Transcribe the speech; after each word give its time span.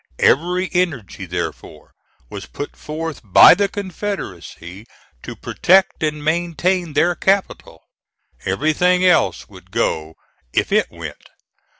Every 0.17 0.67
energy, 0.73 1.27
therefore, 1.27 1.91
was 2.27 2.47
put 2.47 2.75
forth 2.75 3.21
by 3.23 3.53
the 3.53 3.69
Confederacy 3.69 4.87
to 5.21 5.35
protect 5.35 6.01
and 6.01 6.25
maintain 6.25 6.93
their 6.93 7.13
capital. 7.13 7.83
Everything 8.43 9.05
else 9.05 9.47
would 9.47 9.69
go 9.69 10.15
if 10.53 10.71
it 10.71 10.89
went. 10.89 11.29